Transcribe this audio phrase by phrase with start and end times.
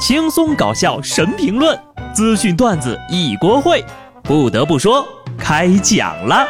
[0.00, 1.78] 轻松搞笑神评论，
[2.14, 3.84] 资讯段子一锅烩。
[4.22, 6.48] 不得不说，开讲了。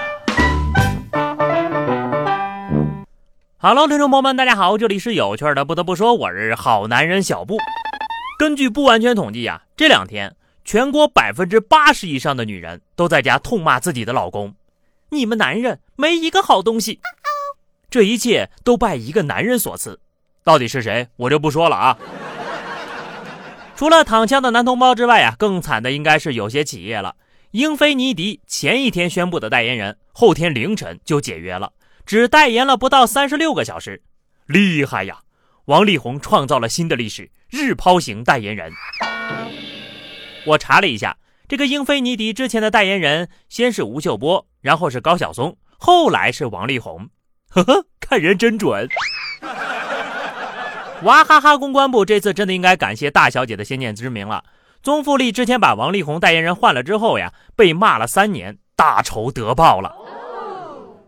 [3.58, 5.64] Hello，听众朋友们，大家好，这里是有趣的。
[5.64, 7.58] 不得不说，我是好男人小布。
[8.38, 14.54] 根据不完全统计呀，这两天全国百分之八十以上的女人都在家痛骂自己的老公
[15.10, 17.00] ：“你们男人没一个好东西。”
[17.90, 19.98] 这一切都拜一个男人所赐，
[20.44, 21.98] 到底是谁，我就不说了啊。
[23.80, 27.16] 除了躺枪的男同胞之外啊，更惨的应该是有些企业了。
[27.52, 31.72] 英菲尼迪前一天宣布的代言人，后天凌晨就解约了，
[32.04, 34.02] 只代言了不到三十六个小时，
[34.44, 35.20] 厉害呀！
[35.64, 38.70] 王力宏创造了新的历史，日抛型代言人。
[40.44, 41.16] 我查了一下，
[41.48, 47.08] 这个英菲尼迪之前的代言人先是吴秀波，然后是高晓松，后来是王力宏。
[47.48, 48.86] 呵呵，看人真准。
[51.02, 54.44] 娃哈哈公关部这次真的应该感谢大小姐的先见之明了。
[54.82, 59.94] 宗馥莉之前把王力宏代言人换了之后呀，被骂了三年，大仇得报了。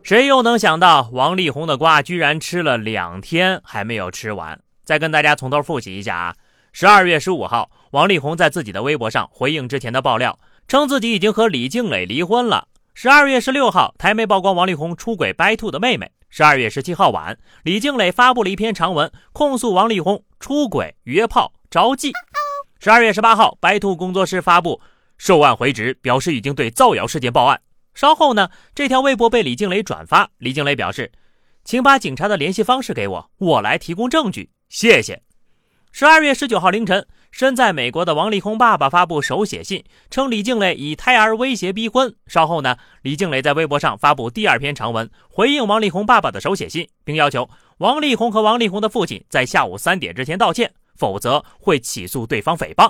[0.03, 4.59] 谁又能想到王力宏的瓜居然吃了两天还没有吃完？
[4.85, 6.35] 再跟大家从头复习一下啊。
[6.73, 12.69] 十二月十五号，王力宏在自己的微博上回应之前的爆料，称自己已经和李静蕾离婚了。
[12.95, 16.11] 十二月十六号，台媒曝光王力宏出轨白兔的妹妹。
[16.35, 22.11] 十二月十七号晚，李静蕾发布了一篇长文，控诉王力宏出轨、约炮、招妓。
[22.81, 24.81] 十二月十八号，白兔工作室发布
[25.19, 27.61] 受案回执，表示已经对造谣事件报案。
[27.93, 31.13] 稍后呢，这条微博被李静蕾转发，李静蕾表示，
[31.67, 35.23] 请把警察的联系方式给我，我来提供证据，谢谢。
[35.93, 37.07] 十二月十九号凌晨。
[37.33, 42.15] 身在美国的王力宏爸爸发布手写信，称李静蕾以胎儿威胁逼婚。
[42.27, 52.89] 稍后呢，李静蕾在微博上发布第二篇长文，回应王力宏爸爸的手写信，并要求王力宏和王力宏的父亲在下午三点之前道歉，否则会起诉对方诽谤。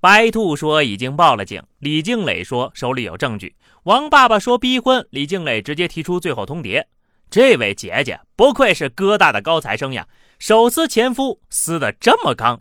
[0.00, 3.56] 白兔说已经报了警，李静蕾说手里有证据。
[3.82, 6.84] 王爸爸说逼婚，李静蕾直接提出最后通牒。
[7.28, 10.06] 这位姐姐不愧是哥大的高材生呀，
[10.38, 12.56] 手撕前夫撕得这么刚。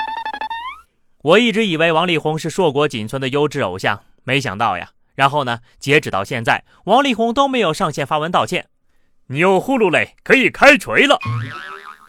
[1.26, 4.92] 我一直以为王力宏是硕果仅存的优质偶像，没想到呀。
[5.16, 8.68] 然后呢，截止到现在，王力宏都没有上线发文道歉。
[9.30, 11.18] 钮祜禄嘞，可以开锤了。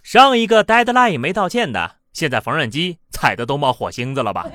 [0.03, 4.47] 上一个 deadline 没道歉的，现在缝纫机踩的都冒火星子了吧？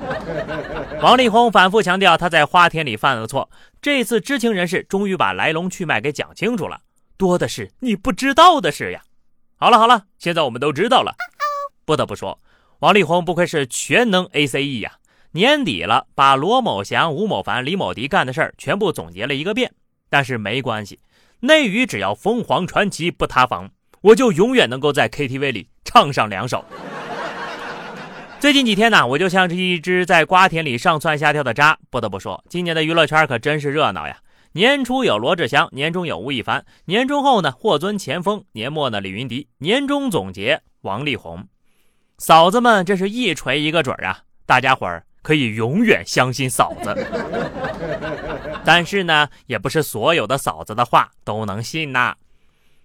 [1.00, 3.48] 王力宏反复强调他在花田里犯了错，
[3.80, 6.78] 这次知情人士终于把来龙去脉给讲清楚了。
[7.16, 9.00] 多的是你不知道的事呀。
[9.56, 11.14] 好了好了，现在我们都知道了。
[11.86, 12.38] 不得不说。
[12.80, 14.98] 王力宏不愧是全能 A C E 呀！
[15.32, 19.72] 年底了，把罗某祥、吴某凡、李某迪干的事儿全部总结了一个遍。
[20.08, 21.00] 但是没关系，
[21.40, 23.68] 内娱只要凤凰传奇不塌房，
[24.00, 26.64] 我就永远能够在 K T V 里唱上两首。
[28.38, 31.76] 最近几天呢，我就像是一只在瓜田里上蹿下跳的渣。
[31.90, 34.16] 不得不说，今年的娱乐圈可真是热闹呀！
[34.52, 41.44] 年初有罗志祥，年中有吴亦凡，年中后呢霍尊、钱枫，年末呢李云迪，年终总结王力宏。
[42.18, 44.22] 嫂子们，这是一锤一个准啊！
[44.44, 46.92] 大家伙儿可以永远相信嫂子。
[48.66, 52.16] 但是呢，也不是所有的嫂子的话都能信呐。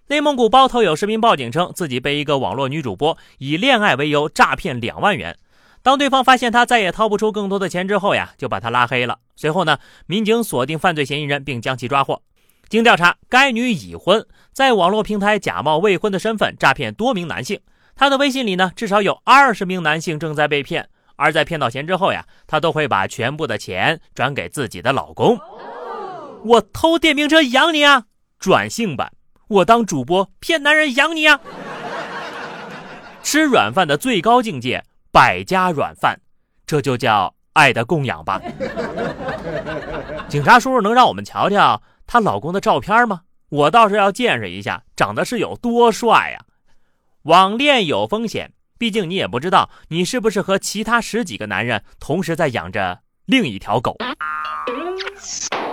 [0.06, 5.36] 内蒙古包头有市民报警称，自己被一个网络女主播以恋爱为由诈骗两万元。
[5.82, 9.18] 当对方发现他再也掏不出更多的钱之后呀，就把他拉黑了。
[9.34, 12.22] 随后呢，民警锁定犯罪嫌疑人，并将其抓获。
[12.68, 17.60] 经调查，该女已婚，在网络平台假冒未婚的身份诈骗多名男性。
[17.96, 25.38] 他的微信里呢，至少有二十名男性正在被骗，而在骗到钱之后呀，他都会把全部的钱转给自己的老公。
[26.44, 28.04] 我偷电瓶车养你啊！
[28.38, 29.12] 转性版，
[29.48, 31.40] 我当主播骗男人养你啊！
[33.22, 36.20] 吃软饭的最高境界，百家软饭，
[36.66, 38.40] 这就叫爱的供养吧。
[40.28, 43.22] 警察叔叔能让我们瞧瞧她老公的照片吗？
[43.48, 46.44] 我倒是要见识一下，长得是有多帅呀！
[47.24, 53.96] 网恋有风险，毕竟你也不知道你是不是和其他十几个男人同时在养着另一条狗。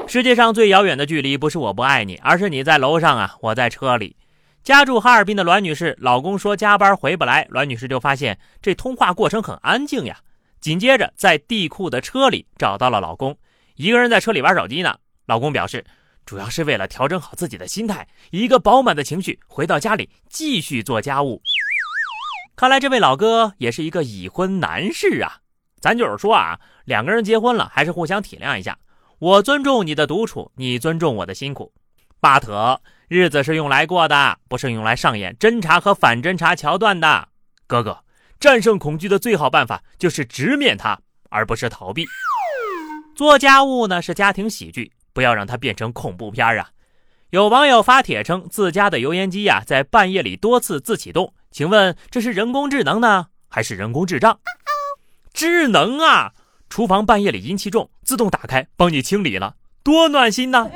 [0.07, 4.15] 世界上最遥远的距离不是我不爱你，而是你在楼上啊，我在车里。
[4.63, 10.17] 家住哈尔滨的栾女士，老公说加班回不来，栾女士就发现这通话过程很安静呀。
[10.61, 13.37] 紧接着在地库的车里找到了老公，
[13.75, 14.95] 一个人在车里玩手机呢。
[15.25, 15.83] 老公表示。
[16.31, 21.41] 主要是为了调整好自己的心态，一个饱满的情绪，回到家里继续做家务。
[22.55, 25.39] 看来这位老哥也是一个已婚男士啊。
[25.81, 28.77] 咱就是说啊，两个人结婚了，还是互相体谅一下。
[29.19, 31.73] 我尊重你的独处，你尊重我的辛苦。
[32.21, 32.79] 巴特，
[33.09, 37.27] 日子是用来过的，不是用来上演侦查和反侦查桥段的。
[37.67, 38.05] 哥哥，
[38.39, 40.97] 战胜恐惧的最好办法就是直面它，
[41.29, 42.05] 而不是逃避。
[43.17, 46.69] 做家务呢是家庭喜剧，不要让它变成恐怖片啊！
[47.31, 54.39] 有网友发帖称，自家的油烟机呀在半夜里多次自启动，请问这是人工智能呢，还是人工智障？
[55.33, 56.33] 智能啊！
[56.69, 60.69] 厨房半夜里阴气重，自动打开帮你清理了，多暖心呐！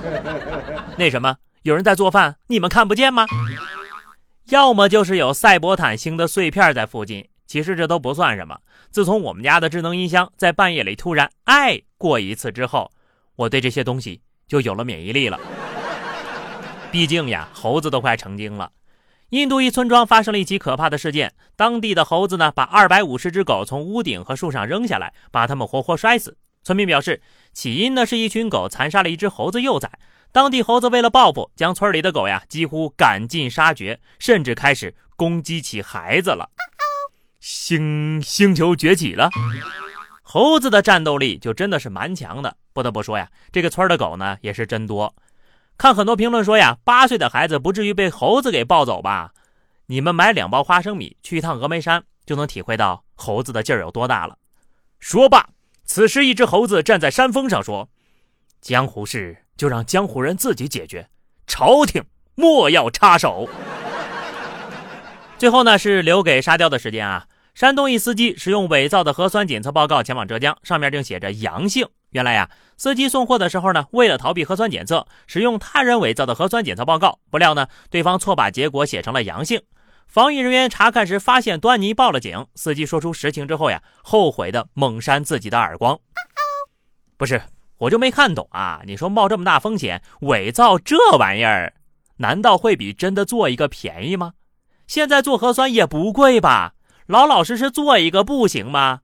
[0.96, 3.26] 那什么，有人在做饭，你们看不见吗？
[4.46, 8.58] 要么就是有赛博坦星的碎片在附近，其实这都不算什么。
[8.90, 12.90] 自从我们家的智能音箱在半夜里突然爱过一次之后，
[13.40, 15.40] 我对这些东西就有了免疫力了。
[16.92, 18.70] 毕竟呀，猴子都快成精了。
[19.30, 26.36] 印度一村庄发生了一起可怕的事件，当地的猴子呢把二百五十只狗从屋顶和树上扔下来，把它们活活摔死。
[26.62, 27.22] 村民表示，
[27.54, 29.90] 起因呢是一群狗残杀了一只猴子幼崽，
[30.32, 36.50] 当地猴子为了报复，将村里的狗呀几乎赶尽杀绝，甚至开始攻击起孩子了。
[37.40, 39.30] 星星球崛起了，
[40.22, 42.54] 猴子的战斗力就真的是蛮强的。
[42.72, 45.14] 不得不说呀，这个村的狗呢也是真多。
[45.76, 49.32] 看很多评论说呀，八岁的孩子不至于被猴子给抱走吧？
[49.86, 54.36] 你们买两包花生米去一趟峨眉山，就能体会到猴子的劲儿有多大了。
[54.98, 55.48] 说罢，
[55.84, 57.88] 此时一只猴子站在山峰上说
[58.60, 61.08] ：“江湖事就让江湖人自己解决，
[61.46, 63.48] 朝廷莫要插手。”
[65.38, 67.26] 最后呢，是留给沙雕的时间啊。
[67.54, 71.88] 山东一司机使用伪造的核酸检测报告前往浙江，上面正写着阳性。
[72.10, 77.20] 原来呀，司机送货的时候呢，为了逃避核酸检测，使用他人伪造的核酸检测报告。
[77.30, 79.62] 不料呢，对方错把结果写成了阳性。
[80.06, 82.46] 防疫人员查看时发现端倪，报了警。
[82.56, 85.98] 司机说出实情之后呀，后悔的猛扇自己的耳光。
[87.16, 87.40] 不是，
[87.78, 88.80] 我就没看懂啊！
[88.84, 91.74] 你说冒这么大风险伪造这玩意儿，
[92.16, 94.32] 难道会比真的做一个便宜吗？
[94.88, 96.74] 现在做核酸也不贵吧？
[97.06, 99.02] 老老实实做一个不行吗？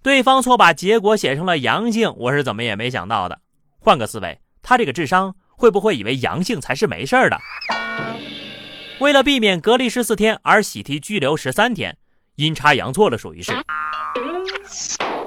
[0.00, 3.40] 对方错把结果写成了阳性，我是怎么也没想到的。
[3.78, 7.38] 换个思维，他这个智商会不会以为阳性才是没事的？
[9.00, 11.96] 为了避免隔离十四天而喜提拘留十三天，
[12.36, 13.52] 阴差阳错了，属于是。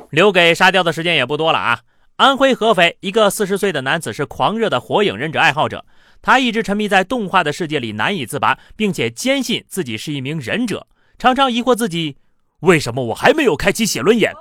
[0.10, 1.82] 留给沙雕的时间也不多了啊！
[2.18, 5.86] 安徽合肥一个四十岁的男子是狂热的火影忍者爱好者，
[6.22, 10.88] 他一直沉迷在动画的世界里难以自拔，并且坚信自己是一名忍者，
[11.18, 12.18] 常常疑惑自己
[12.60, 14.34] 为什么我还没有开启写轮眼。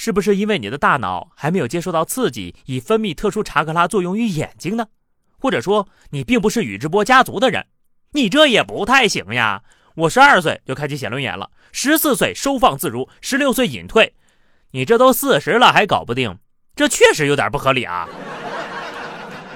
[0.00, 4.86] 是不是因为你的大脑还没有接受到刺激，以分泌特殊查克拉作用于眼睛呢？
[5.40, 7.66] 或者说你并不是宇智波家族的人？
[8.12, 9.64] 你这也不太行呀！
[9.96, 14.14] 我十二岁就开启写轮眼了，十四岁收放自如，十六岁隐退，
[14.70, 16.38] 你这都四十了还搞不定，
[16.76, 18.08] 这确实有点不合理啊！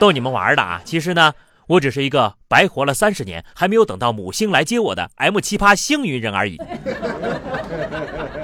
[0.00, 0.83] 逗你们玩的啊！
[0.85, 1.33] 其实呢，
[1.69, 6.59] 我只是一个白活了三十年还没有等到母星来接我的 M 奇葩星云人而已。